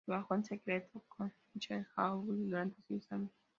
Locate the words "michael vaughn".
1.53-2.49